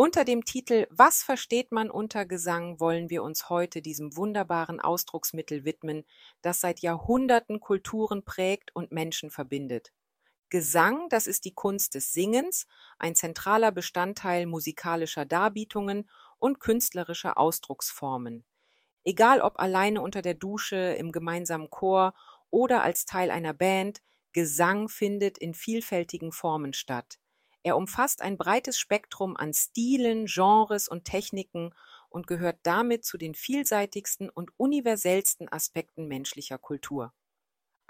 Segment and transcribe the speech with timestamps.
[0.00, 5.64] Unter dem Titel Was versteht man unter Gesang wollen wir uns heute diesem wunderbaren Ausdrucksmittel
[5.64, 6.04] widmen,
[6.40, 9.92] das seit Jahrhunderten Kulturen prägt und Menschen verbindet.
[10.50, 12.68] Gesang, das ist die Kunst des Singens,
[13.00, 16.08] ein zentraler Bestandteil musikalischer Darbietungen
[16.38, 18.44] und künstlerischer Ausdrucksformen.
[19.02, 22.14] Egal ob alleine unter der Dusche, im gemeinsamen Chor
[22.50, 24.00] oder als Teil einer Band,
[24.32, 27.18] Gesang findet in vielfältigen Formen statt.
[27.62, 31.74] Er umfasst ein breites Spektrum an Stilen, Genres und Techniken
[32.08, 37.12] und gehört damit zu den vielseitigsten und universellsten Aspekten menschlicher Kultur.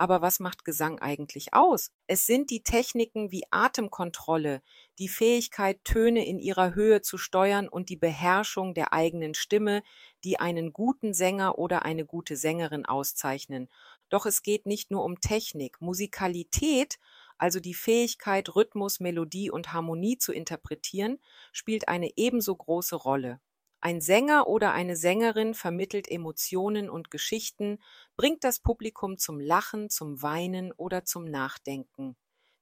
[0.00, 1.90] Aber was macht Gesang eigentlich aus?
[2.06, 4.62] Es sind die Techniken wie Atemkontrolle,
[5.00, 9.82] die Fähigkeit, Töne in ihrer Höhe zu steuern und die Beherrschung der eigenen Stimme,
[10.22, 13.68] die einen guten Sänger oder eine gute Sängerin auszeichnen.
[14.08, 15.80] Doch es geht nicht nur um Technik.
[15.80, 17.00] Musikalität
[17.38, 21.18] also die Fähigkeit, Rhythmus, Melodie und Harmonie zu interpretieren,
[21.52, 23.40] spielt eine ebenso große Rolle.
[23.80, 27.78] Ein Sänger oder eine Sängerin vermittelt Emotionen und Geschichten,
[28.16, 32.16] bringt das Publikum zum Lachen, zum Weinen oder zum Nachdenken.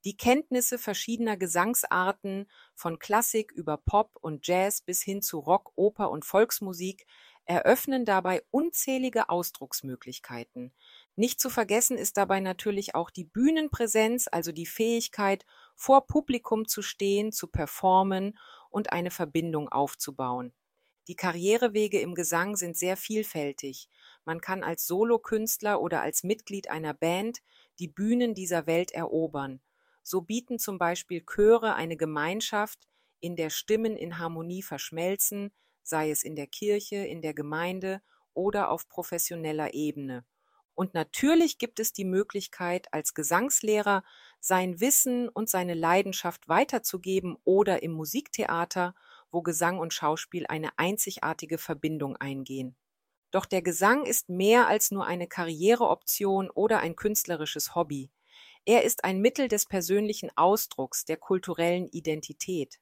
[0.05, 6.11] Die Kenntnisse verschiedener Gesangsarten, von Klassik über Pop und Jazz bis hin zu Rock, Oper
[6.11, 7.07] und Volksmusik,
[7.47, 10.73] eröffnen dabei unzählige Ausdrucksmöglichkeiten.
[11.19, 16.83] Nicht zu vergessen ist dabei natürlich auch die Bühnenpräsenz, also die Fähigkeit, vor Publikum zu
[16.83, 20.53] stehen, zu performen und eine Verbindung aufzubauen.
[21.09, 23.89] Die Karrierewege im Gesang sind sehr vielfältig.
[24.27, 27.39] Man kann als Solokünstler oder als Mitglied einer Band
[27.79, 29.63] die Bühnen dieser Welt erobern.
[30.03, 32.89] So bieten zum Beispiel Chöre eine Gemeinschaft,
[33.21, 35.51] in der Stimmen in Harmonie verschmelzen,
[35.83, 38.03] sei es in der Kirche, in der Gemeinde
[38.35, 40.27] oder auf professioneller Ebene.
[40.77, 44.05] Und natürlich gibt es die Möglichkeit, als Gesangslehrer
[44.41, 48.95] sein Wissen und seine Leidenschaft weiterzugeben oder im Musiktheater,
[49.31, 52.77] wo Gesang und Schauspiel eine einzigartige Verbindung eingehen.
[53.31, 58.11] Doch der Gesang ist mehr als nur eine Karriereoption oder ein künstlerisches Hobby.
[58.67, 62.81] Er ist ein Mittel des persönlichen Ausdrucks, der kulturellen Identität.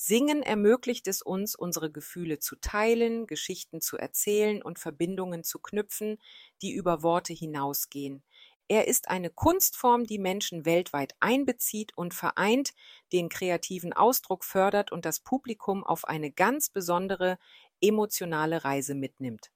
[0.00, 6.18] Singen ermöglicht es uns, unsere Gefühle zu teilen, Geschichten zu erzählen und Verbindungen zu knüpfen,
[6.62, 8.22] die über Worte hinausgehen.
[8.68, 12.74] Er ist eine Kunstform, die Menschen weltweit einbezieht und vereint,
[13.12, 17.36] den kreativen Ausdruck fördert und das Publikum auf eine ganz besondere
[17.80, 19.50] emotionale Reise mitnimmt.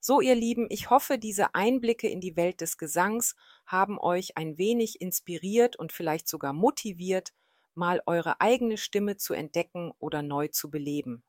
[0.00, 3.36] So, ihr Lieben, ich hoffe, diese Einblicke in die Welt des Gesangs
[3.66, 7.34] haben euch ein wenig inspiriert und vielleicht sogar motiviert,
[7.78, 11.24] mal eure eigene Stimme zu entdecken oder neu zu beleben.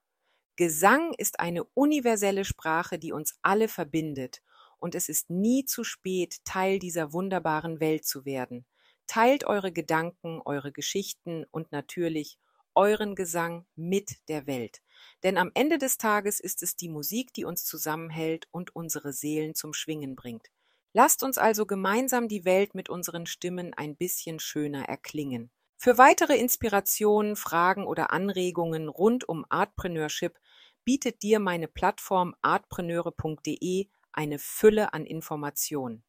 [0.57, 4.41] Gesang ist eine universelle Sprache, die uns alle verbindet,
[4.77, 8.65] und es ist nie zu spät, Teil dieser wunderbaren Welt zu werden.
[9.07, 12.37] Teilt eure Gedanken, eure Geschichten und natürlich
[12.75, 14.81] euren Gesang mit der Welt.
[15.23, 19.55] Denn am Ende des Tages ist es die Musik, die uns zusammenhält und unsere Seelen
[19.55, 20.47] zum Schwingen bringt.
[20.93, 25.51] Lasst uns also gemeinsam die Welt mit unseren Stimmen ein bisschen schöner erklingen.
[25.81, 30.37] Für weitere Inspirationen, Fragen oder Anregungen rund um Artpreneurship
[30.83, 36.03] bietet dir meine Plattform artpreneure.de eine Fülle an Informationen.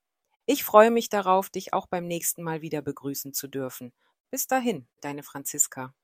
[0.44, 3.92] Ich freue mich darauf, dich auch beim nächsten Mal wieder begrüßen zu dürfen.
[4.32, 5.94] Bis dahin, deine Franziska.